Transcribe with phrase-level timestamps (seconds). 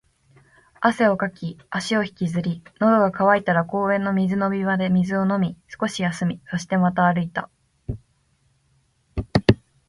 [0.79, 7.51] 汗をかき、足を引きずり、喉が渇いたら公園の水飲み場で水を飲み、少し休み、そしてまた歩いた